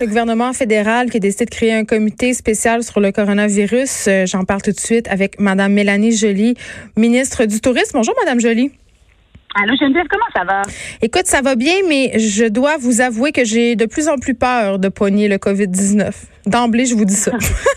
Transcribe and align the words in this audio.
Le 0.00 0.06
gouvernement 0.06 0.54
fédéral 0.54 1.10
qui 1.10 1.18
a 1.18 1.20
décidé 1.20 1.44
de 1.44 1.50
créer 1.50 1.74
un 1.74 1.84
comité 1.84 2.32
spécial 2.32 2.82
sur 2.82 3.00
le 3.00 3.12
coronavirus. 3.12 4.08
Euh, 4.08 4.24
j'en 4.24 4.44
parle 4.44 4.62
tout 4.62 4.72
de 4.72 4.80
suite 4.80 5.06
avec 5.08 5.38
Madame 5.38 5.74
Mélanie 5.74 6.16
Joly, 6.16 6.54
ministre 6.96 7.44
du 7.44 7.60
Tourisme. 7.60 7.98
Bonjour, 7.98 8.14
Madame 8.24 8.40
Joly. 8.40 8.72
Allô 9.54 9.74
Geneviève, 9.78 10.06
comment 10.08 10.24
ça 10.34 10.44
va? 10.44 10.62
Écoute, 11.02 11.26
ça 11.26 11.42
va 11.42 11.54
bien, 11.54 11.74
mais 11.86 12.18
je 12.18 12.46
dois 12.46 12.78
vous 12.78 13.02
avouer 13.02 13.32
que 13.32 13.44
j'ai 13.44 13.76
de 13.76 13.84
plus 13.84 14.08
en 14.08 14.16
plus 14.16 14.34
peur 14.34 14.78
de 14.78 14.88
pogner 14.88 15.28
le 15.28 15.36
COVID-19. 15.36 16.12
D'emblée, 16.46 16.86
je 16.86 16.94
vous 16.94 17.04
dis 17.04 17.14
ça. 17.14 17.32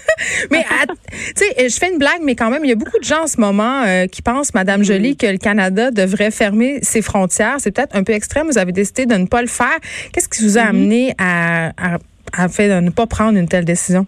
mais, 0.52 0.64
tu 1.10 1.44
sais, 1.44 1.68
je 1.68 1.76
fais 1.76 1.92
une 1.92 1.98
blague, 1.98 2.21
mais 2.21 2.36
quand 2.36 2.50
même, 2.50 2.64
il 2.64 2.70
y 2.70 2.74
a 2.74 2.76
beaucoup 2.76 3.00
de 3.00 3.04
gens 3.04 3.24
en 3.24 3.28
ce 3.28 3.42
moment 3.42 3.82
euh, 3.86 4.05
qui 4.05 4.21
pensent, 4.21 4.54
Madame. 4.54 4.84
Jolie, 4.84 5.18
que 5.18 5.28
le 5.28 5.40
Canada 5.40 5.92
devrait 5.92 6.32
fermer 6.32 6.80
ses 6.84 7.02
frontières. 7.02 7.55
C'est 7.58 7.71
peut-être 7.71 7.96
un 7.98 8.04
peu 8.04 8.14
extrême. 8.14 8.48
Vous 8.48 8.60
avez 8.60 8.71
décidé 8.71 9.05
de 9.05 9.16
ne 9.16 9.26
pas 9.26 9.42
le 9.42 9.48
faire. 9.48 9.78
Qu'est-ce 10.14 10.30
qui 10.30 10.44
vous 10.44 10.58
a 10.58 10.62
mm-hmm. 10.62 10.70
amené 10.70 11.16
à, 11.18 11.96
à, 11.96 11.98
fait 12.47 12.70
de 12.70 12.79
ne 12.79 12.89
pas 12.89 13.07
prendre 13.07 13.38
une 13.38 13.47
telle 13.47 13.66
décision? 13.66 14.05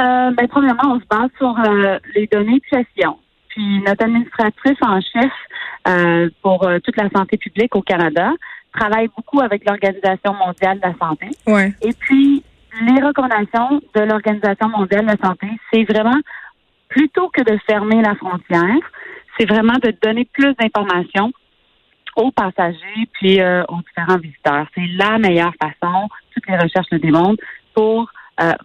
Euh, 0.00 0.30
ben, 0.30 0.48
premièrement, 0.48 0.94
on 0.94 1.00
se 1.00 1.06
base 1.10 1.30
sur 1.38 1.58
euh, 1.58 1.98
les 2.14 2.26
données 2.26 2.60
de 2.60 2.78
gestion. 2.78 3.18
Puis 3.48 3.82
notre 3.86 4.04
administratrice 4.04 4.78
en 4.82 5.00
chef 5.00 5.32
euh, 5.88 6.30
pour 6.42 6.66
euh, 6.66 6.78
toute 6.78 6.96
la 6.96 7.08
santé 7.10 7.36
publique 7.36 7.74
au 7.74 7.82
Canada, 7.82 8.30
travaille 8.72 9.08
beaucoup 9.16 9.40
avec 9.40 9.68
l'Organisation 9.68 10.34
mondiale 10.34 10.78
de 10.78 10.86
la 10.86 10.94
santé. 10.98 11.26
Ouais. 11.46 11.72
Et 11.82 11.92
puis, 11.98 12.44
les 12.82 13.02
recommandations 13.02 13.80
de 13.94 14.00
l'Organisation 14.00 14.68
mondiale 14.68 15.06
de 15.06 15.12
la 15.12 15.28
santé, 15.28 15.48
c'est 15.72 15.84
vraiment, 15.84 16.18
plutôt 16.88 17.28
que 17.28 17.42
de 17.42 17.58
fermer 17.66 18.00
la 18.02 18.14
frontière, 18.14 18.78
c'est 19.38 19.46
vraiment 19.46 19.78
de 19.82 19.92
donner 20.02 20.28
plus 20.32 20.54
d'informations 20.54 21.32
aux 22.16 22.30
passagers 22.30 23.08
puis 23.12 23.40
euh, 23.40 23.62
aux 23.68 23.78
différents 23.78 24.18
visiteurs. 24.18 24.66
C'est 24.74 24.86
la 24.96 25.18
meilleure 25.18 25.54
façon, 25.60 26.08
toutes 26.34 26.46
les 26.46 26.56
recherches 26.56 26.88
le 26.90 26.98
démontrent, 26.98 27.42
pour 27.74 28.10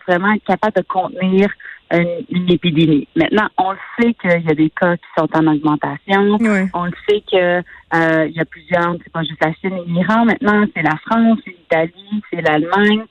vraiment 0.08 0.32
être 0.32 0.46
capable 0.46 0.74
de 0.78 0.84
contenir 0.88 1.50
une, 1.92 2.52
épidémie. 2.52 3.08
Maintenant, 3.16 3.48
on 3.58 3.72
le 3.72 3.78
sait 4.00 4.14
qu'il 4.16 4.48
y 4.48 4.52
a 4.52 4.56
des 4.56 4.70
cas 4.70 4.96
qui 4.98 5.06
sont 5.18 5.28
en 5.34 5.48
augmentation. 5.48 6.38
On 6.74 6.86
le 6.86 6.94
sait 7.08 7.24
que 7.32 7.62
euh, 7.94 8.28
il 8.28 8.36
y 8.36 8.40
a 8.40 8.46
plusieurs, 8.46 8.96
c'est 9.04 9.12
pas 9.12 9.24
juste 9.24 9.44
la 9.44 9.54
Chine 9.54 9.78
et 9.78 9.90
l'Iran. 9.90 10.26
Maintenant, 10.26 10.66
c'est 10.76 10.82
la 10.82 10.98
France, 11.06 11.40
c'est 11.46 11.52
l'Italie, 11.52 12.22
c'est 12.32 12.42
l'Allemagne. 12.42 13.04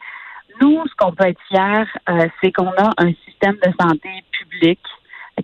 Nous, 0.60 0.82
ce 0.86 0.94
qu'on 0.96 1.12
peut 1.12 1.26
être 1.26 1.40
fiers, 1.48 1.84
euh, 2.08 2.28
c'est 2.42 2.52
qu'on 2.52 2.68
a 2.68 2.90
un 2.98 3.12
système 3.26 3.56
de 3.64 3.72
santé 3.80 4.08
public 4.32 4.80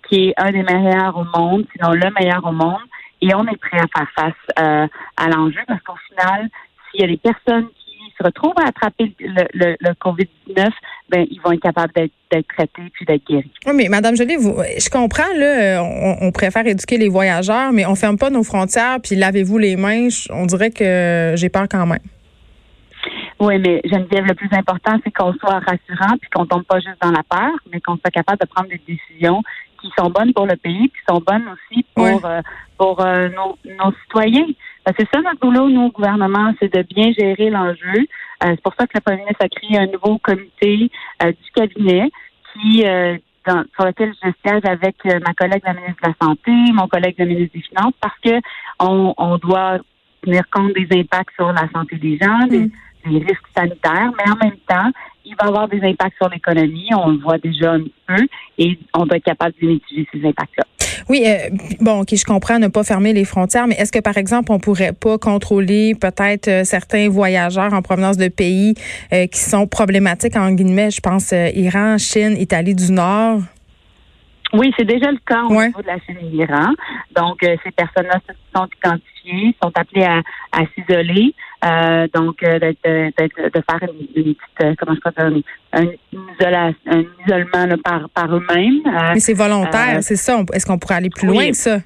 qui 0.09 0.29
est 0.29 0.35
un 0.37 0.51
des 0.53 0.63
meilleurs 0.63 1.17
au 1.17 1.25
monde, 1.37 1.67
sinon 1.73 1.93
le 1.93 2.11
meilleur 2.19 2.45
au 2.45 2.53
monde, 2.53 2.79
et 3.23 3.35
on 3.35 3.47
est 3.47 3.57
prêt 3.57 3.79
à 3.79 3.87
faire 3.97 4.11
face 4.15 4.35
euh, 4.59 4.87
à 5.17 5.29
l'enjeu 5.29 5.61
parce 5.67 5.83
qu'au 5.83 5.97
final, 6.09 6.49
s'il 6.91 7.01
y 7.01 7.05
a 7.05 7.07
des 7.07 7.19
personnes 7.19 7.69
se 8.19 8.25
retrouvent 8.25 8.59
à 8.59 8.69
attraper 8.69 9.15
le, 9.19 9.45
le, 9.55 9.77
le 9.81 9.91
COVID-19, 9.95 10.69
ben, 11.09 11.27
ils 11.31 11.41
vont 11.41 11.53
être 11.53 11.63
capables 11.63 11.93
d'être 11.93 12.49
traités 12.49 12.91
puis 12.93 13.05
d'être 13.05 13.27
guéris. 13.27 13.51
Oui, 13.67 13.73
mais 13.75 13.89
Madame 13.89 14.17
Jolie, 14.17 14.37
vous, 14.37 14.57
je 14.57 14.91
comprends, 14.91 15.33
là, 15.37 15.83
on, 15.83 16.27
on, 16.27 16.33
préfère 16.33 16.67
éduquer 16.67 16.99
les 16.99 17.09
voyageurs, 17.09 17.73
mais 17.73 17.87
on 17.87 17.95
ferme 17.95 18.19
pas 18.19 18.31
nos 18.31 18.43
frontières 18.43 18.99
puis 19.03 19.17
lavez-vous 19.17 19.59
les 19.59 19.77
mains. 19.77 20.09
On 20.31 20.47
dirait 20.47 20.71
que 20.71 21.35
j'ai 21.37 21.49
peur 21.49 21.67
quand 21.71 21.87
même. 21.87 22.01
Oui, 23.41 23.59
mais 23.59 23.81
Geneviève, 23.85 24.27
le 24.27 24.35
plus 24.35 24.51
important, 24.53 24.99
c'est 25.03 25.11
qu'on 25.11 25.33
soit 25.33 25.61
rassurant 25.61 26.17
puis 26.21 26.29
qu'on 26.31 26.45
tombe 26.45 26.65
pas 26.65 26.79
juste 26.79 27.01
dans 27.01 27.11
la 27.11 27.23
peur, 27.23 27.53
mais 27.73 27.81
qu'on 27.81 27.97
soit 27.97 28.11
capable 28.11 28.39
de 28.39 28.47
prendre 28.47 28.69
des 28.69 28.81
décisions 28.87 29.43
qui 29.81 29.91
sont 29.99 30.11
bonnes 30.11 30.33
pour 30.33 30.47
le 30.47 30.57
pays, 30.57 30.89
qui 30.89 31.01
sont 31.09 31.23
bonnes 31.27 31.47
aussi 31.49 31.85
pour 31.95 32.25
euh, 32.25 32.41
pour 32.79 33.01
euh, 33.01 33.29
nos, 33.29 33.59
nos 33.65 33.93
citoyens. 34.03 34.47
C'est 34.99 35.07
ça 35.13 35.21
notre 35.21 35.41
boulot, 35.41 35.69
nous, 35.69 35.87
au 35.87 35.91
gouvernement, 35.91 36.53
c'est 36.59 36.73
de 36.75 36.83
bien 36.83 37.13
gérer 37.13 37.51
l'enjeu. 37.51 38.07
Euh, 38.43 38.51
c'est 38.51 38.63
pour 38.63 38.75
ça 38.79 38.87
que 38.87 38.93
la 38.95 39.01
Premier 39.03 39.19
ministre 39.19 39.45
a 39.45 39.49
créé 39.49 39.79
un 39.79 39.87
nouveau 39.87 40.19
comité 40.19 40.91
euh, 41.23 41.31
du 41.31 41.51
cabinet 41.55 42.11
qui, 42.53 42.87
euh, 42.87 43.19
dans, 43.47 43.65
sur 43.75 43.85
lequel 43.85 44.15
je 44.23 44.31
siège 44.45 44.65
avec 44.65 44.97
ma 45.05 45.35
collègue 45.35 45.63
la 45.65 45.75
ministre 45.75 46.03
de 46.03 46.09
la 46.09 46.27
Santé, 46.27 46.51
mon 46.73 46.89
collègue 46.89 47.15
la 47.19 47.27
ministre 47.27 47.55
des 47.55 47.63
Finances, 47.63 47.95
parce 48.01 48.19
que 48.25 48.41
on, 48.79 49.15
on 49.19 49.37
doit 49.37 49.79
tenir 50.23 50.43
compte 50.51 50.73
des 50.75 50.89
impacts 50.99 51.35
sur 51.35 51.53
la 51.53 51.69
santé 51.75 51.97
des 51.97 52.19
gens, 52.19 52.47
des, 52.47 52.67
mm. 52.67 52.71
Des 53.07 53.19
risques 53.19 53.49
sanitaires, 53.57 54.13
mais 54.19 54.31
en 54.31 54.37
même 54.37 54.59
temps, 54.69 54.91
il 55.25 55.35
va 55.39 55.47
y 55.47 55.49
avoir 55.49 55.69
des 55.69 55.81
impacts 55.83 56.17
sur 56.17 56.29
l'économie. 56.29 56.89
On 56.97 57.11
le 57.11 57.19
voit 57.19 57.39
déjà 57.39 57.73
un 57.73 57.85
peu 58.07 58.27
et 58.59 58.79
on 58.95 59.07
doit 59.07 59.17
être 59.17 59.25
capable 59.25 59.55
de 59.61 59.69
mitiger 59.69 60.07
ces 60.13 60.27
impacts-là. 60.27 60.65
Oui, 61.09 61.25
euh, 61.27 61.51
bon, 61.81 62.03
ok, 62.03 62.15
je 62.15 62.25
comprends 62.25 62.59
ne 62.59 62.69
pas 62.69 62.85
fermer 62.85 63.13
les 63.13 63.25
frontières, 63.25 63.67
mais 63.67 63.75
est-ce 63.77 63.91
que, 63.91 63.99
par 63.99 64.17
exemple, 64.17 64.53
on 64.53 64.61
pourrait 64.61 64.93
pas 64.93 65.19
contrôler 65.19 65.95
peut-être 65.95 66.49
euh, 66.49 66.65
certains 66.65 67.09
voyageurs 67.09 67.73
en 67.73 67.83
provenance 67.83 68.17
de 68.17 68.29
pays 68.29 68.75
euh, 69.13 69.27
qui 69.27 69.41
sont 69.41 69.67
problématiques, 69.67 70.37
en 70.37 70.53
guillemets, 70.53 70.91
je 70.91 71.01
pense 71.01 71.33
Iran, 71.33 71.99
Chine, 71.99 72.37
Italie 72.39 72.75
du 72.75 72.93
Nord? 72.93 73.41
Oui, 74.53 74.73
c'est 74.77 74.85
déjà 74.85 75.11
le 75.11 75.19
cas 75.25 75.43
au 75.45 75.51
niveau 75.51 75.81
de 75.81 75.87
la 75.87 75.99
Chine 76.01 76.17
et 76.23 76.27
l'Iran. 76.27 76.73
Donc, 77.17 77.39
ces 77.41 77.71
personnes-là 77.71 78.21
sont 78.55 78.67
identifiées, 78.85 79.55
sont 79.63 79.71
appelées 79.75 80.05
à, 80.05 80.23
à 80.53 80.63
s'isoler. 80.75 81.35
Euh, 81.63 82.09
donc, 82.15 82.43
euh, 82.43 82.59
de 82.59 82.73
faire 82.87 83.83
une, 83.83 84.07
petite, 84.15 84.39
euh, 84.63 84.75
comment 84.79 84.95
je 84.95 85.01
peux 85.01 85.43
un, 85.75 86.73
un 86.87 87.05
isolement 87.27 87.77
par, 87.85 88.09
par 88.11 88.35
eux-mêmes. 88.35 88.81
Mais 89.13 89.21
c'est 89.21 89.35
volontaire, 89.35 89.99
c'est 90.03 90.17
ça. 90.17 90.43
Est-ce 90.55 90.65
qu'on 90.65 90.79
pourrait 90.79 90.97
aller 90.97 91.11
plus 91.11 91.27
loin 91.27 91.51
que 91.51 91.57
ça? 91.57 91.79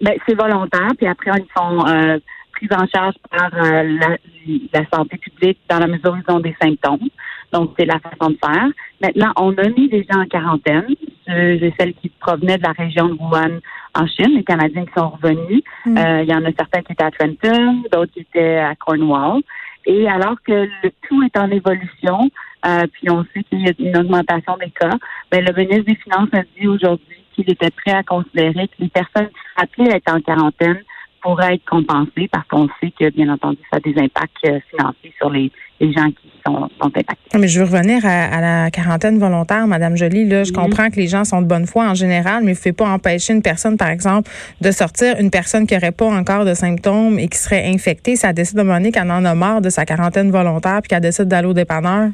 Ben, 0.00 0.14
c'est 0.26 0.34
volontaire, 0.34 0.90
puis 0.96 1.06
après, 1.06 1.30
ils 1.36 1.58
sont 1.58 2.20
pris 2.52 2.68
en 2.70 2.86
charge 2.86 3.14
par 3.30 3.50
la, 3.52 3.82
la, 3.84 4.84
santé 4.92 5.18
publique 5.18 5.58
dans 5.68 5.78
la 5.78 5.86
mesure 5.86 6.14
où 6.14 6.16
ils 6.16 6.32
ont 6.32 6.40
des 6.40 6.56
symptômes. 6.60 7.08
Donc, 7.52 7.74
c'est 7.78 7.86
la 7.86 7.98
façon 7.98 8.30
de 8.30 8.38
faire. 8.42 8.68
Maintenant, 9.02 9.32
on 9.36 9.52
a 9.58 9.68
mis 9.68 9.88
des 9.88 10.06
gens 10.10 10.20
en 10.20 10.26
quarantaine. 10.26 10.86
Celles 11.26 11.94
qui 12.00 12.08
provenaient 12.20 12.56
de 12.56 12.62
la 12.62 12.72
région 12.72 13.08
de 13.08 13.14
Wuhan 13.14 13.60
en 13.98 14.06
Chine, 14.06 14.36
les 14.36 14.44
Canadiens 14.44 14.84
qui 14.86 14.92
sont 14.96 15.10
revenus. 15.10 15.62
Mm. 15.84 15.98
Euh, 15.98 16.22
il 16.22 16.28
y 16.28 16.34
en 16.34 16.44
a 16.44 16.52
certains 16.52 16.82
qui 16.82 16.92
étaient 16.92 17.04
à 17.04 17.10
Trenton, 17.10 17.82
d'autres 17.92 18.12
qui 18.12 18.20
étaient 18.20 18.58
à 18.58 18.74
Cornwall. 18.74 19.42
Et 19.86 20.08
alors 20.08 20.36
que 20.46 20.68
le 20.82 20.90
tout 21.08 21.22
est 21.22 21.36
en 21.36 21.50
évolution, 21.50 22.30
euh, 22.66 22.86
puis 22.92 23.10
on 23.10 23.24
sait 23.32 23.42
qu'il 23.44 23.60
y 23.60 23.68
a 23.68 23.72
une 23.78 23.96
augmentation 23.96 24.56
des 24.58 24.70
cas, 24.70 24.96
ben, 25.30 25.44
le 25.44 25.52
ministre 25.54 25.86
des 25.86 25.96
Finances 25.96 26.28
a 26.32 26.42
dit 26.58 26.68
aujourd'hui 26.68 27.24
qu'il 27.34 27.50
était 27.50 27.70
prêt 27.70 27.92
à 27.92 28.02
considérer 28.02 28.68
que 28.68 28.74
les 28.80 28.88
personnes 28.88 29.28
qui 29.74 29.82
à 29.82 29.96
être 29.96 30.14
en 30.14 30.20
quarantaine 30.20 30.82
pourraient 31.22 31.54
être 31.54 31.64
compensées 31.64 32.28
parce 32.30 32.46
qu'on 32.48 32.68
sait 32.80 32.92
que, 32.98 33.10
bien 33.10 33.28
entendu, 33.28 33.58
ça 33.70 33.78
a 33.78 33.80
des 33.80 33.94
impacts 33.98 34.32
euh, 34.46 34.58
financiers 34.70 35.14
sur 35.18 35.30
les, 35.30 35.50
les 35.80 35.92
gens 35.92 36.10
qui 36.10 36.30
sont, 36.46 36.68
impactés. 36.80 37.14
Mais 37.38 37.48
je 37.48 37.60
veux 37.60 37.66
revenir 37.66 38.04
à, 38.04 38.40
la 38.40 38.70
quarantaine 38.70 39.18
volontaire, 39.18 39.66
Madame 39.66 39.96
Jolie. 39.96 40.26
Là, 40.26 40.44
je 40.44 40.52
comprends 40.52 40.90
que 40.90 40.96
les 40.96 41.06
gens 41.06 41.24
sont 41.24 41.42
de 41.42 41.46
bonne 41.46 41.66
foi 41.66 41.84
en 41.84 41.94
général, 41.94 42.42
mais 42.42 42.52
il 42.52 42.54
ne 42.54 42.72
faut 42.72 42.72
pas 42.72 42.88
empêcher 42.88 43.34
une 43.34 43.42
personne, 43.42 43.76
par 43.76 43.88
exemple, 43.88 44.30
de 44.60 44.70
sortir. 44.70 45.16
Une 45.18 45.30
personne 45.30 45.66
qui 45.66 45.74
n'aurait 45.74 45.92
pas 45.92 46.06
encore 46.06 46.44
de 46.44 46.54
symptômes 46.54 47.18
et 47.18 47.28
qui 47.28 47.38
serait 47.38 47.66
infectée, 47.66 48.16
ça 48.16 48.32
décide 48.32 48.56
de 48.56 48.62
mener 48.62 48.92
qu'elle 48.92 49.10
en 49.10 49.24
a 49.24 49.34
marre 49.34 49.60
de 49.60 49.70
sa 49.70 49.84
quarantaine 49.84 50.30
volontaire 50.30 50.80
puis 50.82 50.88
qu'elle 50.88 51.02
décide 51.02 51.28
d'aller 51.28 51.48
au 51.48 51.54
dépanneur. 51.54 52.10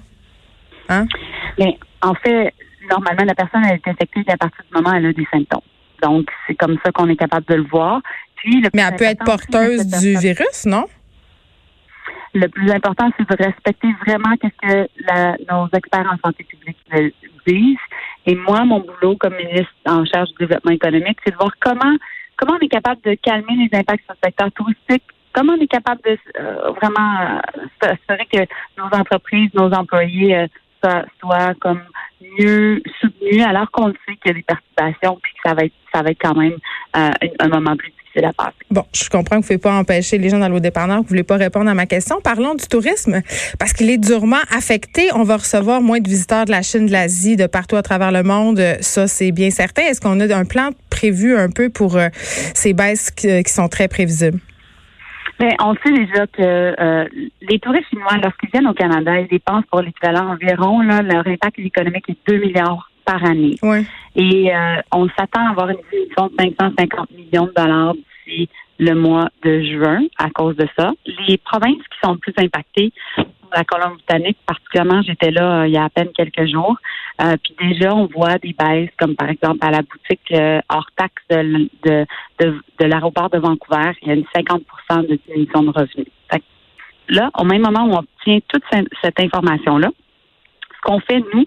Hein? 0.88 1.06
Mais 1.58 1.78
en 2.02 2.14
fait, 2.14 2.52
normalement, 2.90 3.24
la 3.24 3.34
personne 3.34 3.62
elle 3.64 3.76
est 3.76 3.88
infectée 3.88 4.24
à 4.28 4.36
partir 4.36 4.64
du 4.64 4.76
moment 4.76 4.90
où 4.90 4.96
elle 4.96 5.06
a 5.06 5.12
des 5.12 5.26
symptômes. 5.32 5.60
Donc, 6.02 6.26
c'est 6.46 6.54
comme 6.54 6.76
ça 6.84 6.92
qu'on 6.92 7.08
est 7.08 7.16
capable 7.16 7.46
de 7.46 7.54
le 7.54 7.62
voir. 7.64 8.00
Puis, 8.44 8.62
mais 8.74 8.82
elle 8.82 8.96
peut 8.96 9.04
être 9.04 9.24
porteuse 9.24 9.86
du 9.86 10.18
virus, 10.18 10.66
non? 10.66 10.84
le 12.34 12.48
plus 12.48 12.70
important, 12.70 13.10
c'est 13.16 13.28
de 13.28 13.44
respecter 13.44 13.88
vraiment 14.04 14.34
ce 14.42 14.48
que 14.48 14.88
la, 15.06 15.36
nos 15.50 15.68
experts 15.72 16.10
en 16.12 16.18
santé 16.28 16.44
publique 16.44 16.76
disent. 17.46 17.76
Et 18.26 18.34
moi, 18.34 18.64
mon 18.64 18.80
boulot 18.80 19.16
comme 19.16 19.36
ministre 19.36 19.72
en 19.86 20.04
charge 20.04 20.30
du 20.30 20.46
développement 20.46 20.72
économique, 20.72 21.18
c'est 21.24 21.30
de 21.30 21.36
voir 21.36 21.52
comment 21.60 21.96
comment 22.36 22.54
on 22.60 22.64
est 22.64 22.68
capable 22.68 23.00
de 23.02 23.14
calmer 23.14 23.68
les 23.70 23.78
impacts 23.78 24.04
sur 24.04 24.14
le 24.14 24.26
secteur 24.26 24.50
touristique, 24.52 25.04
comment 25.32 25.52
on 25.52 25.62
est 25.62 25.68
capable 25.68 26.00
de 26.02 26.18
euh, 26.40 26.70
vraiment 26.72 27.20
euh, 27.20 27.62
s'assurer 27.80 28.26
que 28.32 28.40
nos 28.76 28.86
entreprises, 28.86 29.50
nos 29.54 29.70
employés 29.72 30.36
euh, 30.36 31.02
soient, 31.20 31.54
comme 31.60 31.82
mieux 32.38 32.82
soutenus, 33.00 33.44
alors 33.46 33.70
qu'on 33.70 33.92
sait 33.92 34.16
qu'il 34.16 34.26
y 34.26 34.30
a 34.30 34.34
des 34.34 34.42
perturbations, 34.42 35.18
puis 35.22 35.32
que 35.34 35.48
ça 35.48 35.54
va 35.54 35.64
être 35.64 35.74
ça 35.94 36.02
va 36.02 36.10
être 36.10 36.20
quand 36.20 36.34
même 36.34 36.58
un 36.94 37.48
moment 37.48 37.76
plus 37.76 37.92
Bon, 38.70 38.84
je 38.94 39.08
comprends 39.08 39.40
que 39.40 39.46
vous 39.46 39.52
ne 39.54 39.58
pouvez 39.58 39.58
pas 39.58 39.72
empêcher 39.72 40.18
les 40.18 40.28
gens 40.28 40.38
dans 40.38 40.52
au 40.52 40.60
dépanneur. 40.60 40.98
Vous 40.98 41.04
ne 41.04 41.08
voulez 41.08 41.22
pas 41.24 41.36
répondre 41.36 41.68
à 41.68 41.74
ma 41.74 41.86
question. 41.86 42.20
Parlons 42.22 42.54
du 42.54 42.66
tourisme 42.66 43.20
parce 43.58 43.72
qu'il 43.72 43.90
est 43.90 43.98
durement 43.98 44.42
affecté. 44.56 45.08
On 45.14 45.24
va 45.24 45.36
recevoir 45.36 45.80
moins 45.80 46.00
de 46.00 46.08
visiteurs 46.08 46.44
de 46.44 46.50
la 46.50 46.62
Chine, 46.62 46.86
de 46.86 46.92
l'Asie, 46.92 47.36
de 47.36 47.46
partout 47.46 47.76
à 47.76 47.82
travers 47.82 48.12
le 48.12 48.22
monde. 48.22 48.60
Ça, 48.80 49.06
c'est 49.06 49.32
bien 49.32 49.50
certain. 49.50 49.82
Est-ce 49.82 50.00
qu'on 50.00 50.20
a 50.20 50.36
un 50.36 50.44
plan 50.44 50.70
prévu 50.90 51.36
un 51.36 51.50
peu 51.50 51.70
pour 51.70 51.96
euh, 51.96 52.08
ces 52.54 52.72
baisses 52.72 53.10
qui, 53.10 53.42
sont 53.46 53.68
très 53.68 53.88
prévisibles? 53.88 54.38
Mais 55.40 55.50
on 55.60 55.74
sait 55.74 55.92
déjà 55.92 56.26
que 56.28 56.40
euh, 56.42 57.04
les 57.42 57.58
touristes 57.58 57.88
chinois, 57.90 58.16
lorsqu'ils 58.22 58.50
viennent 58.50 58.68
au 58.68 58.74
Canada, 58.74 59.18
ils 59.18 59.28
dépensent 59.28 59.66
pour 59.70 59.80
l'équivalent 59.80 60.32
environ, 60.32 60.80
là, 60.82 61.02
leur 61.02 61.26
impact 61.26 61.58
économique 61.58 62.04
est 62.08 62.16
2 62.28 62.38
milliards 62.38 62.88
par 63.04 63.24
année. 63.24 63.56
Ouais. 63.62 63.84
Et 64.16 64.54
euh, 64.54 64.76
on 64.92 65.08
s'attend 65.08 65.46
à 65.46 65.50
avoir 65.50 65.68
une 65.70 65.78
diminution 65.90 66.28
de 66.28 66.34
550 66.38 67.10
millions 67.10 67.46
de 67.46 67.52
dollars 67.56 67.94
d'ici 67.94 68.48
le 68.78 68.94
mois 68.94 69.28
de 69.42 69.62
juin 69.62 70.02
à 70.18 70.30
cause 70.30 70.56
de 70.56 70.66
ça. 70.76 70.92
Les 71.28 71.38
provinces 71.38 71.82
qui 71.90 71.98
sont 72.02 72.16
plus 72.16 72.34
impactées, 72.38 72.92
la 73.54 73.64
Colombie-Britannique 73.64 74.38
particulièrement, 74.46 75.02
j'étais 75.02 75.30
là 75.30 75.60
euh, 75.60 75.66
il 75.68 75.74
y 75.74 75.76
a 75.76 75.84
à 75.84 75.88
peine 75.88 76.08
quelques 76.14 76.46
jours. 76.46 76.76
Euh, 77.22 77.36
puis 77.42 77.54
déjà, 77.60 77.94
on 77.94 78.06
voit 78.06 78.38
des 78.38 78.52
baisses, 78.52 78.90
comme 78.98 79.14
par 79.14 79.28
exemple 79.28 79.58
à 79.60 79.70
la 79.70 79.82
boutique 79.82 80.32
euh, 80.32 80.60
hors 80.68 80.88
taxe 80.96 81.22
de, 81.30 81.68
de, 81.84 82.06
de, 82.40 82.84
l'aéroport 82.84 83.30
de 83.30 83.38
Vancouver, 83.38 83.92
il 84.02 84.08
y 84.08 84.10
a 84.10 84.14
une 84.14 84.24
50 84.34 84.62
de 85.08 85.18
diminution 85.26 85.62
de 85.62 85.70
revenus. 85.70 86.06
là, 87.08 87.30
au 87.38 87.44
même 87.44 87.62
moment 87.62 87.84
où 87.84 87.92
on 87.92 87.98
obtient 87.98 88.38
toute 88.48 88.64
cette 89.02 89.20
information-là, 89.20 89.90
qu'on 90.84 91.00
fait, 91.00 91.22
nous, 91.32 91.46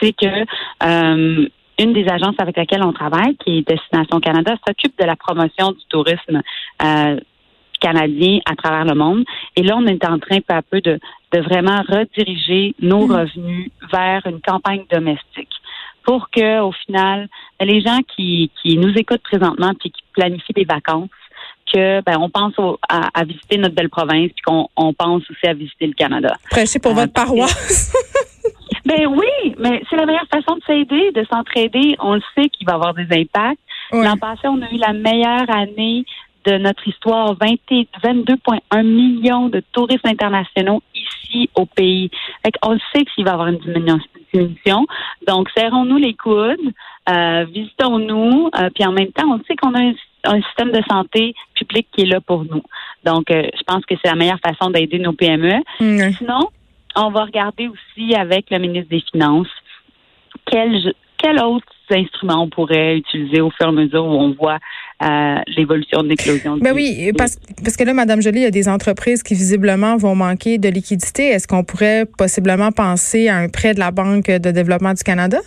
c'est 0.00 0.12
que 0.12 1.46
une 1.78 1.92
des 1.92 2.08
agences 2.08 2.36
avec 2.38 2.56
laquelle 2.56 2.82
on 2.82 2.92
travaille, 2.92 3.36
qui 3.36 3.58
est 3.58 3.68
Destination 3.68 4.20
Canada, 4.20 4.54
s'occupe 4.66 4.98
de 4.98 5.04
la 5.04 5.16
promotion 5.16 5.72
du 5.72 5.84
tourisme 5.88 6.40
euh, 6.82 7.20
canadien 7.80 8.38
à 8.46 8.54
travers 8.56 8.84
le 8.84 8.94
monde. 8.94 9.24
Et 9.56 9.62
là, 9.62 9.76
on 9.76 9.86
est 9.86 10.04
en 10.04 10.18
train 10.18 10.40
peu 10.40 10.54
à 10.54 10.62
peu 10.62 10.80
de, 10.80 10.98
de 11.32 11.40
vraiment 11.40 11.82
rediriger 11.86 12.74
nos 12.80 13.06
mm. 13.06 13.12
revenus 13.12 13.70
vers 13.92 14.22
une 14.26 14.40
campagne 14.40 14.84
domestique 14.90 15.50
pour 16.04 16.30
que, 16.30 16.60
au 16.60 16.72
final, 16.72 17.28
les 17.60 17.80
gens 17.80 17.98
qui, 18.16 18.50
qui 18.62 18.78
nous 18.78 18.94
écoutent 18.96 19.22
présentement 19.22 19.72
puis 19.78 19.90
qui 19.90 20.02
planifient 20.14 20.54
des 20.54 20.64
vacances, 20.64 21.10
que 21.72 22.00
ben 22.02 22.16
on 22.20 22.30
pense 22.30 22.54
à, 22.88 23.24
visiter 23.24 23.58
notre 23.58 23.74
belle 23.74 23.88
province 23.88 24.30
puis 24.30 24.42
qu'on 24.46 24.68
on 24.76 24.92
pense 24.92 25.22
aussi 25.28 25.46
à 25.48 25.52
visiter 25.52 25.88
le 25.88 25.94
Canada. 25.94 26.36
Prêchez 26.48 26.78
pour 26.78 26.92
euh, 26.92 26.94
votre 26.94 27.12
paroisse. 27.12 27.92
Ben 28.84 29.06
oui, 29.08 29.54
mais 29.58 29.82
c'est 29.90 29.96
la 29.96 30.06
meilleure 30.06 30.28
façon 30.32 30.56
de 30.56 30.62
s'aider, 30.64 31.10
de 31.10 31.24
s'entraider. 31.24 31.96
On 31.98 32.14
le 32.14 32.22
sait 32.36 32.48
qu'il 32.48 32.66
va 32.66 32.74
avoir 32.74 32.94
des 32.94 33.06
impacts. 33.10 33.58
L'an 33.92 34.16
passé, 34.16 34.42
on 34.46 34.62
a 34.62 34.70
eu 34.70 34.78
la 34.78 34.92
meilleure 34.92 35.50
année 35.50 36.04
de 36.46 36.58
notre 36.58 36.86
histoire, 36.86 37.34
22,1 37.34 38.82
millions 38.84 39.48
de 39.48 39.62
touristes 39.72 40.06
internationaux 40.06 40.82
ici 40.94 41.50
au 41.56 41.66
pays. 41.66 42.10
on 42.62 42.72
le 42.72 42.80
sait 42.94 43.04
qu'il 43.04 43.24
va 43.24 43.32
y 43.32 43.34
avoir 43.34 43.48
une 43.48 43.58
diminution. 43.58 44.86
Donc, 45.26 45.48
serrons-nous 45.56 45.96
les 45.96 46.14
coudes, 46.14 46.72
euh, 47.08 47.44
visitons-nous, 47.52 48.50
euh, 48.54 48.70
puis 48.74 48.84
en 48.86 48.92
même 48.92 49.10
temps, 49.12 49.28
on 49.28 49.42
sait 49.44 49.56
qu'on 49.56 49.74
a 49.74 49.80
un, 49.80 50.42
système 50.42 50.72
de 50.72 50.82
santé 50.88 51.34
public 51.54 51.86
qui 51.92 52.02
est 52.02 52.06
là 52.06 52.20
pour 52.20 52.44
nous. 52.44 52.62
Donc, 53.04 53.30
euh, 53.30 53.42
je 53.56 53.62
pense 53.64 53.84
que 53.86 53.94
c'est 54.02 54.10
la 54.10 54.16
meilleure 54.16 54.40
façon 54.40 54.70
d'aider 54.70 54.98
nos 54.98 55.12
PME. 55.12 55.62
Sinon, 55.78 56.48
on 56.96 57.10
va 57.10 57.24
regarder 57.24 57.68
aussi 57.68 58.14
avec 58.14 58.50
le 58.50 58.58
ministre 58.58 58.90
des 58.90 59.02
Finances 59.12 59.48
quel, 60.46 60.92
quel 61.18 61.40
autre 61.42 61.66
instruments 61.90 62.42
on 62.42 62.48
pourrait 62.48 62.96
utiliser 62.96 63.40
au 63.40 63.50
fur 63.50 63.66
et 63.66 63.68
à 63.68 63.72
mesure 63.72 64.04
où 64.04 64.10
on 64.10 64.34
voit 64.34 64.58
euh, 65.02 65.36
l'évolution 65.56 66.02
de 66.02 66.08
l'éclosion. 66.08 66.56
Ben 66.58 66.74
oui, 66.74 67.12
parce, 67.16 67.38
parce 67.62 67.76
que 67.76 67.84
là, 67.84 67.94
Madame 67.94 68.20
Jolie, 68.20 68.40
il 68.40 68.44
y 68.44 68.46
a 68.46 68.50
des 68.50 68.68
entreprises 68.68 69.22
qui 69.22 69.34
visiblement 69.34 69.96
vont 69.96 70.14
manquer 70.14 70.58
de 70.58 70.68
liquidité. 70.68 71.28
Est-ce 71.28 71.46
qu'on 71.46 71.64
pourrait 71.64 72.06
possiblement 72.18 72.72
penser 72.72 73.28
à 73.28 73.36
un 73.36 73.48
prêt 73.48 73.74
de 73.74 73.78
la 73.78 73.90
Banque 73.90 74.26
de 74.26 74.50
développement 74.50 74.94
du 74.94 75.02
Canada? 75.02 75.38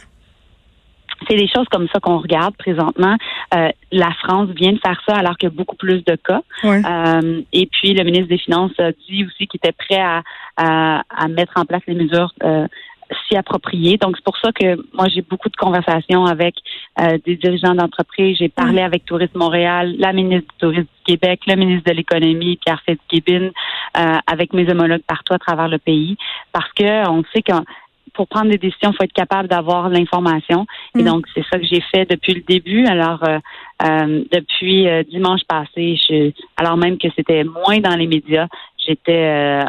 C'est 1.30 1.38
des 1.38 1.48
choses 1.48 1.68
comme 1.72 1.88
ça 1.94 2.00
qu'on 2.00 2.18
regarde 2.18 2.56
présentement. 2.58 3.16
Euh, 3.56 3.70
la 3.92 4.12
France 4.24 4.50
vient 4.56 4.74
de 4.74 4.80
faire 4.80 5.00
ça 5.08 5.16
alors 5.16 5.38
qu'il 5.38 5.50
y 5.50 5.52
a 5.52 5.56
beaucoup 5.56 5.76
plus 5.76 6.04
de 6.04 6.16
cas. 6.16 6.42
Euh, 6.64 7.42
et 7.54 7.68
puis 7.68 7.94
le 7.94 8.04
ministre 8.04 8.28
des 8.28 8.38
Finances 8.38 8.78
a 8.80 8.92
dit 8.92 9.26
aussi 9.26 9.48
qu'il 9.48 9.60
était 9.64 9.72
prêt 9.72 10.02
à, 10.02 10.24
à, 10.58 11.28
mettre 11.28 11.54
en 11.56 11.66
place 11.66 11.82
les 11.88 11.96
mesures 11.96 12.34
euh, 12.44 12.68
s'y 13.28 13.36
appropriées. 13.38 13.98
Donc 13.98 14.16
c'est 14.18 14.24
pour 14.24 14.38
ça 14.38 14.52
que 14.52 14.76
moi 14.94 15.08
j'ai 15.14 15.22
beaucoup 15.22 15.50
de 15.50 15.56
conversations 15.56 16.26
avec 16.26 16.56
des 17.26 17.36
dirigeants 17.38 17.74
d'entreprise. 17.74 18.38
J'ai 18.38 18.50
parlé 18.50 18.82
avec 18.82 19.06
Tourisme 19.06 19.40
Montréal, 19.40 19.96
la 19.98 20.14
ministre 20.14 20.48
du 20.52 20.58
Tourisme 20.60 20.88
du 21.06 21.16
Québec, 21.16 21.42
le 21.48 21.56
ministre 21.56 21.90
de 21.90 21.96
l'Économie, 21.96 22.60
Pierre 22.64 22.82
Fitzgibbon, 22.88 23.52
avec 24.28 24.54
mes 24.54 24.70
homologues 24.70 25.02
partout 25.08 25.34
à 25.34 25.40
travers 25.40 25.68
le 25.68 25.80
pays, 25.80 26.18
parce 26.54 26.72
que 26.74 27.10
on 27.10 27.24
sait 27.34 27.42
que 27.42 27.54
pour 28.14 28.28
prendre 28.28 28.50
des 28.50 28.58
décisions, 28.58 28.92
il 28.92 28.96
faut 28.96 29.04
être 29.04 29.14
capable 29.14 29.48
d'avoir 29.48 29.90
l'information. 29.90 30.66
Et 30.96 31.02
mm. 31.02 31.06
donc, 31.06 31.26
c'est 31.34 31.44
ça 31.52 31.60
que 31.60 31.66
j'ai 31.66 31.82
fait 31.94 32.10
depuis 32.10 32.34
le 32.34 32.42
début. 32.42 32.86
Alors, 32.86 33.24
euh, 33.24 33.40
euh, 33.84 34.24
depuis 34.32 34.88
euh, 34.88 35.04
dimanche 35.04 35.42
passé, 35.48 35.98
je, 36.08 36.32
alors 36.58 36.78
même 36.78 36.98
que 36.98 37.08
c'était 37.16 37.44
moins 37.44 37.80
dans 37.80 37.96
les 37.96 38.08
médias, 38.08 38.48
j'étais 38.86 39.62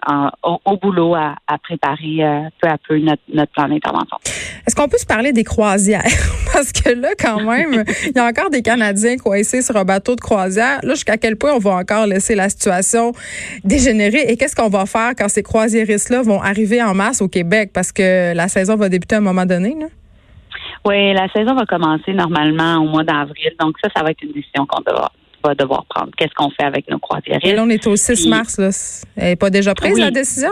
au, 0.43 0.77
boulot 0.77 1.15
à, 1.15 1.37
préparer 1.62 2.49
peu 2.61 2.69
à 2.69 2.77
peu 2.79 2.99
notre, 2.99 3.23
notre 3.33 3.53
plan 3.53 3.69
d'intervention. 3.69 4.17
Est-ce 4.67 4.75
qu'on 4.77 4.89
peut 4.89 4.99
se 4.99 5.07
parler 5.07 5.33
des 5.33 5.45
croisières? 5.45 6.03
Parce 6.53 6.73
que 6.73 6.91
là, 6.91 7.11
quand 7.19 7.41
même, 7.41 7.85
il 8.07 8.12
y 8.15 8.19
a 8.19 8.27
encore 8.27 8.51
des 8.51 8.62
Canadiens 8.62 9.17
coincés 9.17 9.62
sur 9.62 9.77
un 9.77 9.85
bateau 9.85 10.17
de 10.17 10.21
croisière. 10.21 10.81
Là, 10.83 10.95
jusqu'à 10.95 11.17
quel 11.17 11.37
point 11.37 11.53
on 11.53 11.59
va 11.59 11.73
encore 11.73 12.07
laisser 12.07 12.35
la 12.35 12.49
situation 12.49 13.12
dégénérer? 13.65 14.25
Et 14.29 14.37
qu'est-ce 14.37 14.57
qu'on 14.57 14.69
va 14.69 14.87
faire 14.87 15.12
quand 15.17 15.29
ces 15.29 15.43
croisiéristes-là 15.43 16.23
vont 16.23 16.41
arriver 16.41 16.83
en 16.83 16.95
masse 16.95 17.23
au 17.23 17.29
Québec? 17.29 17.71
Parce 17.73 17.93
que 17.93 18.35
la 18.35 18.49
saison 18.49 18.77
va 18.77 18.89
débuter 18.89 19.17
à 19.17 19.19
un 19.19 19.23
moment 19.23 19.47
donné, 19.47 19.77
là? 19.79 19.87
Oui, 20.85 21.12
la 21.12 21.29
saison 21.29 21.55
va 21.55 21.67
commencer 21.67 22.12
normalement 22.12 22.77
au 22.77 22.89
mois 22.89 23.05
d'avril. 23.05 23.53
Donc 23.61 23.77
ça, 23.83 23.91
ça 23.95 24.03
va 24.03 24.12
être 24.12 24.23
une 24.23 24.33
décision 24.33 24.67
qu'on 24.67 24.83
va 25.43 25.55
devoir 25.55 25.85
prendre. 25.87 26.11
Qu'est-ce 26.17 26.35
qu'on 26.35 26.51
fait 26.51 26.65
avec 26.65 26.89
nos 26.91 26.99
croisiéristes? 26.99 27.47
Et 27.47 27.55
là, 27.55 27.63
on 27.65 27.69
est 27.69 27.87
au 27.87 27.97
6 27.97 28.27
mars. 28.29 28.59
Là. 28.59 28.71
Elle 29.17 29.31
n'est 29.31 29.37
pas 29.37 29.51
déjà 29.51 29.75
prise, 29.75 29.99
la 29.99 30.11
décision? 30.11 30.51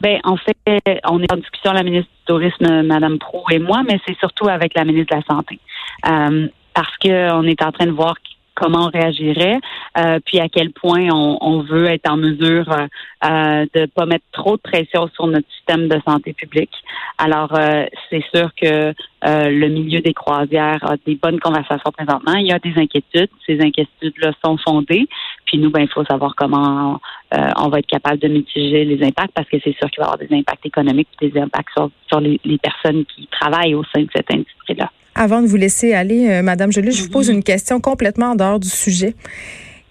Ben, 0.00 0.18
en 0.24 0.36
fait, 0.36 1.00
on 1.08 1.22
est 1.22 1.32
en 1.32 1.36
discussion 1.36 1.72
la 1.72 1.82
ministre 1.82 2.10
du 2.10 2.24
Tourisme, 2.26 2.82
Mme 2.82 3.18
Pro 3.18 3.44
et 3.50 3.58
moi, 3.58 3.82
mais 3.86 3.98
c'est 4.06 4.16
surtout 4.18 4.48
avec 4.48 4.74
la 4.74 4.84
ministre 4.84 5.14
de 5.14 5.20
la 5.20 5.34
Santé. 5.34 5.58
Euh, 6.06 6.48
parce 6.74 6.94
qu'on 6.98 7.44
est 7.44 7.62
en 7.62 7.72
train 7.72 7.86
de 7.86 7.92
voir 7.92 8.14
comment 8.54 8.86
on 8.86 8.90
réagirait, 8.90 9.58
euh, 9.96 10.18
puis 10.24 10.40
à 10.40 10.48
quel 10.48 10.72
point 10.72 11.08
on, 11.10 11.60
veut 11.60 11.86
être 11.86 12.10
en 12.10 12.16
mesure 12.16 12.70
euh, 12.70 12.86
euh, 13.24 13.66
de 13.74 13.86
pas 13.86 14.06
mettre 14.06 14.24
trop 14.32 14.56
de 14.56 14.60
pression 14.60 15.08
sur 15.14 15.26
notre 15.26 15.48
système 15.56 15.88
de 15.88 16.00
santé 16.06 16.32
publique. 16.32 16.72
Alors, 17.18 17.54
euh, 17.54 17.86
c'est 18.10 18.22
sûr 18.34 18.50
que 18.60 18.92
le 19.22 19.68
milieu 19.68 20.00
des 20.00 20.12
croisières 20.12 20.78
a 20.82 20.96
des 21.04 21.16
bonnes 21.16 21.40
conversations 21.40 21.90
présentement. 21.90 22.34
Il 22.34 22.46
y 22.46 22.52
a 22.52 22.60
des 22.60 22.74
inquiétudes. 22.76 23.30
Ces 23.44 23.58
inquiétudes-là 23.60 24.32
sont 24.44 24.56
fondées. 24.58 25.08
Puis 25.46 25.58
nous, 25.58 25.70
ben, 25.70 25.80
il 25.80 25.88
faut 25.88 26.04
savoir 26.04 26.34
comment 26.36 27.00
on 27.32 27.68
va 27.68 27.78
être 27.80 27.86
capable 27.86 28.18
de 28.18 28.28
mitiger 28.28 28.84
les 28.84 29.04
impacts 29.04 29.32
parce 29.34 29.48
que 29.48 29.56
c'est 29.64 29.74
sûr 29.76 29.90
qu'il 29.90 30.00
va 30.00 30.04
y 30.04 30.12
avoir 30.12 30.18
des 30.18 30.32
impacts 30.32 30.64
économiques, 30.64 31.08
des 31.20 31.36
impacts 31.40 31.70
sur, 31.76 31.90
sur 32.06 32.20
les, 32.20 32.40
les 32.44 32.58
personnes 32.58 33.04
qui 33.06 33.26
travaillent 33.26 33.74
au 33.74 33.82
sein 33.92 34.02
de 34.02 34.08
cette 34.14 34.32
industrie-là. 34.32 34.90
Avant 35.18 35.40
de 35.40 35.46
vous 35.46 35.56
laisser 35.56 35.94
aller, 35.94 36.28
euh, 36.28 36.42
Madame 36.42 36.70
Jolie, 36.70 36.92
je 36.92 37.02
vous 37.02 37.08
pose 37.08 37.30
une 37.30 37.42
question 37.42 37.80
complètement 37.80 38.32
en 38.32 38.34
dehors 38.34 38.60
du 38.60 38.68
sujet. 38.68 39.14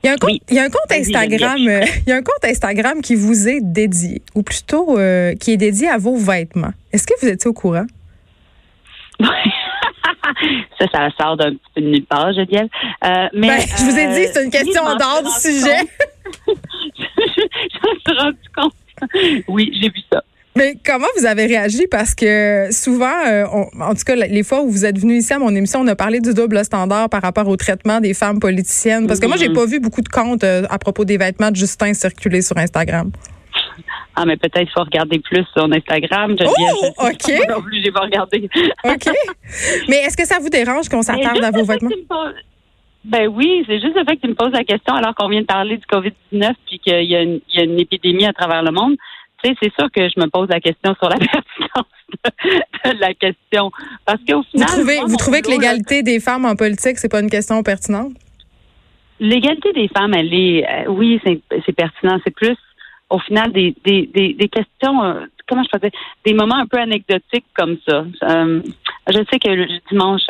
Il 0.05 0.09
y 0.09 0.11
a 0.11 0.13
un 0.13 0.17
compte, 0.17 0.39
il 0.49 0.55
y 0.55 0.59
a 0.59 0.63
un 0.63 0.69
compte 0.69 0.91
Instagram, 0.91 1.67
euh, 1.67 1.83
il 2.05 2.09
y 2.09 2.11
a 2.11 2.15
un 2.17 2.21
compte 2.21 2.45
Instagram 2.45 3.01
qui 3.01 3.15
vous 3.15 3.47
est 3.47 3.59
dédié, 3.59 4.21
ou 4.35 4.43
plutôt 4.43 4.99
euh, 4.99 5.33
qui 5.33 5.53
est 5.53 5.57
dédié 5.57 5.89
à 5.89 5.97
vos 5.97 6.15
vêtements. 6.15 6.73
Est-ce 6.93 7.07
que 7.07 7.13
vous 7.19 7.27
étiez 7.27 7.49
au 7.49 7.53
courant? 7.53 7.87
ça, 9.19 10.85
ça 10.93 11.09
sort 11.19 11.37
d'un 11.37 11.53
petit 11.53 11.71
peu 11.73 11.81
de 11.81 11.87
nulle 11.87 12.05
part, 12.05 12.31
je 12.33 12.41
dirais. 12.41 12.69
mais 13.01 13.47
ben, 13.47 13.59
je 13.61 13.83
vous 13.83 13.97
ai 13.97 14.07
dit, 14.13 14.27
c'est 14.31 14.43
une 14.43 14.51
question 14.51 14.83
en 14.83 14.95
dehors 14.95 15.23
du 15.23 15.31
sujet. 15.31 15.87
je 16.47 16.53
me 16.53 17.99
suis 18.05 18.19
rendu 18.19 18.37
compte. 18.55 18.75
Oui, 19.47 19.71
j'ai 19.81 19.89
vu 19.89 20.01
ça. 20.13 20.23
Mais 20.57 20.75
comment 20.85 21.07
vous 21.17 21.25
avez 21.25 21.47
réagi? 21.47 21.85
Parce 21.91 22.15
que 22.15 22.71
souvent, 22.71 23.11
euh, 23.27 23.45
en 23.45 23.93
tout 23.93 24.03
cas, 24.05 24.15
les 24.15 24.43
fois 24.43 24.61
où 24.61 24.69
vous 24.69 24.85
êtes 24.85 24.97
venu 24.97 25.17
ici 25.17 25.33
à 25.33 25.39
mon 25.39 25.53
émission, 25.53 25.81
on 25.81 25.87
a 25.87 25.95
parlé 25.95 26.21
du 26.21 26.33
double 26.33 26.63
standard 26.63 27.09
par 27.09 27.21
rapport 27.21 27.47
au 27.49 27.57
traitement 27.57 27.99
des 27.99 28.13
femmes 28.13 28.39
politiciennes. 28.39 29.05
Parce 29.05 29.19
que 29.19 29.25
moi, 29.27 29.35
j'ai 29.35 29.49
mm-hmm. 29.49 29.53
pas 29.53 29.65
vu 29.65 29.79
beaucoup 29.81 30.01
de 30.01 30.07
comptes 30.07 30.45
euh, 30.45 30.63
à 30.69 30.79
propos 30.79 31.03
des 31.03 31.17
vêtements 31.17 31.51
de 31.51 31.57
Justin 31.57 31.93
circuler 31.93 32.41
sur 32.41 32.57
Instagram. 32.57 33.11
Ah, 34.15 34.25
mais 34.25 34.37
peut-être 34.37 34.71
faut 34.73 34.83
regarder 34.85 35.19
plus 35.19 35.45
sur 35.51 35.65
Instagram. 35.65 36.37
oh, 36.39 36.87
OK. 36.99 37.49
Non 37.49 37.61
plus, 37.61 37.83
j'ai 37.83 37.91
pas 37.91 38.01
regardé. 38.01 38.49
OK. 38.85 39.09
Mais 39.89 39.97
est-ce 39.97 40.15
que 40.15 40.25
ça 40.25 40.39
vous 40.39 40.49
dérange 40.49 40.87
qu'on 40.87 41.01
s'attarde 41.01 41.43
à 41.43 41.51
vos 41.51 41.65
vêtements? 41.65 41.89
Ben 43.03 43.27
oui, 43.27 43.63
c'est 43.67 43.81
juste 43.81 43.95
le 43.95 44.05
fait 44.05 44.15
que 44.15 44.21
tu 44.21 44.29
me 44.29 44.35
poses 44.35 44.53
la 44.53 44.63
question 44.63 44.95
alors 44.95 45.13
qu'on 45.13 45.27
vient 45.27 45.41
de 45.41 45.45
parler 45.45 45.77
du 45.77 45.85
COVID-19 45.85 46.53
puis 46.65 46.79
qu'il 46.79 47.03
y, 47.03 47.11
y, 47.11 47.59
a 47.59 47.63
une 47.63 47.79
épidémie 47.79 48.25
à 48.25 48.33
travers 48.33 48.63
le 48.63 48.71
monde 48.71 48.95
c'est 49.61 49.73
sûr 49.77 49.89
que 49.91 50.07
je 50.07 50.19
me 50.19 50.27
pose 50.27 50.49
la 50.49 50.59
question 50.59 50.95
sur 50.99 51.09
la 51.09 51.17
pertinence 51.17 51.85
de, 52.85 52.99
la 52.99 53.13
question. 53.13 53.71
Parce 54.05 54.19
qu'au 54.27 54.43
final. 54.43 54.67
Vous 54.67 54.75
trouvez, 54.75 54.99
vous 55.05 55.17
trouvez 55.17 55.41
que 55.41 55.49
l'égalité 55.49 56.03
des 56.03 56.19
femmes 56.19 56.45
en 56.45 56.55
politique, 56.55 56.97
c'est 56.97 57.11
pas 57.11 57.19
une 57.19 57.29
question 57.29 57.61
pertinente? 57.63 58.13
L'égalité 59.19 59.71
des 59.73 59.87
femmes, 59.87 60.13
elle 60.13 60.33
est, 60.33 60.65
euh, 60.67 60.89
oui, 60.89 61.21
c'est 61.23 61.73
pertinent. 61.73 62.19
C'est 62.23 62.35
plus, 62.35 62.57
au 63.09 63.19
final, 63.19 63.51
des, 63.51 63.75
des, 63.85 64.07
des, 64.13 64.49
questions, 64.49 65.03
euh, 65.03 65.25
comment 65.47 65.63
je 65.63 65.79
dire, 65.79 65.91
des 66.25 66.33
moments 66.33 66.57
un 66.57 66.67
peu 66.67 66.77
anecdotiques 66.77 67.45
comme 67.55 67.77
ça. 67.87 68.05
Euh, 68.23 68.61
je 69.07 69.19
sais 69.31 69.39
que 69.39 69.49
le 69.49 69.67
dimanche, 69.89 70.23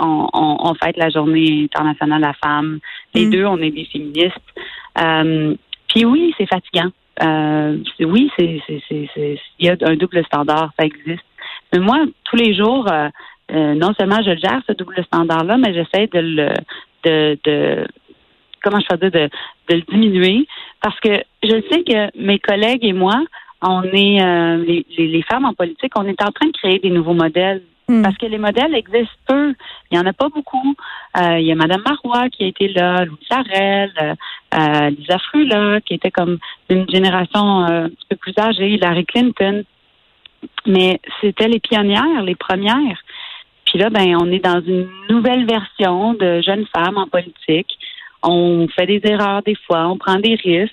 on, 0.00 0.28
on, 0.32 0.74
fête 0.74 0.96
la 0.96 1.10
journée 1.10 1.64
internationale 1.64 2.22
de 2.22 2.26
la 2.26 2.34
femme. 2.34 2.80
Les 3.14 3.26
mm. 3.26 3.30
deux, 3.30 3.44
on 3.44 3.58
est 3.58 3.70
des 3.70 3.84
féministes. 3.84 5.58
puis 5.88 6.04
oui, 6.04 6.34
c'est 6.36 6.46
fatigant. 6.46 6.90
Euh, 7.22 7.78
oui, 8.00 8.30
c'est, 8.36 8.60
c'est, 8.66 8.82
c'est, 8.88 9.38
il 9.58 9.66
y 9.66 9.68
a 9.68 9.76
un 9.82 9.96
double 9.96 10.24
standard, 10.24 10.72
ça 10.78 10.84
existe. 10.84 11.24
Mais 11.72 11.78
moi, 11.78 11.98
tous 12.24 12.36
les 12.36 12.54
jours, 12.54 12.90
euh, 12.90 13.08
euh, 13.52 13.74
non 13.74 13.92
seulement 13.98 14.22
je 14.22 14.36
gère 14.36 14.60
ce 14.66 14.72
double 14.72 15.04
standard-là, 15.04 15.56
mais 15.58 15.74
j'essaie 15.74 16.08
de 16.08 16.18
le, 16.18 16.48
de, 17.04 17.38
de 17.44 17.86
comment 18.62 18.80
choisir 18.80 19.10
de, 19.10 19.28
de 19.68 19.74
le 19.74 19.82
diminuer, 19.82 20.46
parce 20.80 20.98
que 21.00 21.22
je 21.42 21.62
sais 21.70 21.84
que 21.84 22.18
mes 22.18 22.38
collègues 22.38 22.84
et 22.84 22.92
moi, 22.92 23.22
on 23.62 23.82
est 23.82 24.22
euh, 24.22 24.56
les, 24.64 24.86
les, 24.96 25.22
femmes 25.22 25.44
en 25.44 25.54
politique, 25.54 25.92
on 25.96 26.06
est 26.06 26.22
en 26.22 26.32
train 26.32 26.46
de 26.46 26.52
créer 26.52 26.78
des 26.78 26.90
nouveaux 26.90 27.14
modèles. 27.14 27.62
Hmm. 27.86 28.02
Parce 28.02 28.16
que 28.16 28.26
les 28.26 28.38
modèles 28.38 28.74
existent 28.74 29.12
peu. 29.26 29.54
Il 29.90 29.98
n'y 29.98 30.02
en 30.02 30.06
a 30.06 30.14
pas 30.14 30.28
beaucoup. 30.30 30.74
Euh, 31.18 31.38
il 31.38 31.46
y 31.46 31.52
a 31.52 31.54
Mme 31.54 31.82
Marois 31.84 32.30
qui 32.30 32.44
a 32.44 32.46
été 32.46 32.68
là, 32.68 33.04
Louis 33.04 33.18
Sarel, 33.28 33.92
euh, 34.00 34.14
euh, 34.54 34.90
Lisa 34.90 35.18
Frula, 35.18 35.80
qui 35.82 35.94
était 35.94 36.10
comme 36.10 36.38
d'une 36.70 36.88
génération 36.88 37.60
un 37.60 37.90
petit 37.90 38.06
peu 38.08 38.16
plus 38.16 38.34
âgée, 38.38 38.78
Larry 38.78 39.04
Clinton. 39.04 39.64
Mais 40.66 40.98
c'était 41.20 41.48
les 41.48 41.60
pionnières, 41.60 42.22
les 42.22 42.34
premières. 42.34 42.98
Puis 43.66 43.78
là, 43.78 43.90
ben, 43.90 44.16
on 44.18 44.30
est 44.32 44.44
dans 44.44 44.62
une 44.62 44.88
nouvelle 45.10 45.46
version 45.46 46.14
de 46.14 46.40
jeunes 46.40 46.66
femmes 46.74 46.96
en 46.96 47.06
politique. 47.06 47.78
On 48.22 48.66
fait 48.68 48.86
des 48.86 49.00
erreurs 49.04 49.42
des 49.42 49.56
fois, 49.66 49.88
on 49.88 49.98
prend 49.98 50.16
des 50.16 50.36
risques, 50.36 50.72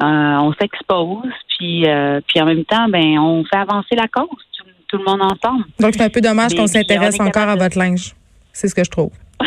on 0.00 0.52
s'expose, 0.60 1.32
puis, 1.56 1.86
puis 2.26 2.40
en 2.40 2.44
même 2.44 2.64
temps, 2.64 2.88
ben, 2.88 3.18
on 3.18 3.44
fait 3.44 3.56
avancer 3.56 3.94
la 3.96 4.08
cause, 4.08 4.28
tout, 4.92 4.98
le 4.98 5.04
monde 5.04 5.22
ensemble. 5.22 5.64
Donc 5.80 5.94
c'est 5.94 6.02
un 6.02 6.10
peu 6.10 6.20
dommage 6.20 6.54
qu'on 6.54 6.66
s'intéresse 6.66 7.18
encore 7.18 7.48
à 7.48 7.56
votre 7.56 7.78
linge. 7.78 8.14
C'est 8.52 8.68
ce 8.68 8.74
que 8.74 8.84
je 8.84 8.90
trouve. 8.90 9.10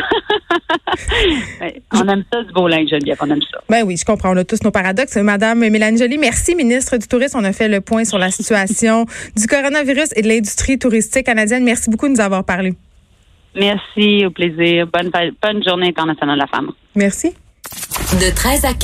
on 1.94 2.08
aime 2.08 2.24
ça, 2.32 2.44
du 2.44 2.52
beau 2.52 2.68
linge, 2.68 2.90
Geneviève, 2.90 3.18
on 3.22 3.30
aime 3.30 3.42
ça. 3.42 3.60
Ben 3.70 3.84
oui, 3.86 3.98
je 3.98 4.06
comprends. 4.06 4.34
On 4.34 4.38
a 4.38 4.44
tous 4.44 4.64
nos 4.64 4.72
paradoxes. 4.72 5.16
Madame 5.18 5.60
Mélanie 5.60 5.98
Joly, 5.98 6.18
merci, 6.18 6.56
ministre 6.56 6.98
du 6.98 7.08
Tourisme. 7.08 7.38
On 7.40 7.44
a 7.44 7.54
fait 7.54 7.68
le 7.68 7.82
point 7.82 8.06
sur 8.06 8.18
la 8.18 8.32
situation 8.32 9.06
du 9.36 9.48
coronavirus 9.48 10.10
et 10.16 10.22
de 10.22 10.28
l'industrie 10.28 10.80
touristique 10.80 11.26
canadienne. 11.26 11.64
Merci 11.64 11.90
beaucoup 11.90 12.08
de 12.08 12.14
nous 12.14 12.22
avoir 12.22 12.44
parlé. 12.44 12.74
Merci, 13.56 14.26
au 14.26 14.32
plaisir. 14.32 14.88
Bonne, 14.88 15.12
bonne 15.42 15.64
journée 15.64 15.88
internationale 15.88 16.36
de 16.36 16.42
la 16.42 16.48
femme. 16.48 16.72
Merci. 16.96 17.34
De 18.14 18.34
13 18.34 18.66
à 18.66 18.74
15. 18.74 18.80